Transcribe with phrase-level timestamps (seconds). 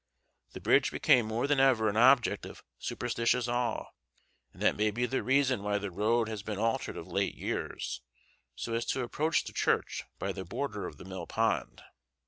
[0.53, 3.85] The bridge became more than ever an object of superstitious awe,
[4.51, 8.01] and that may be the reason why the road has been altered of late years,
[8.55, 11.83] so as to approach the church by the border of the mill pond.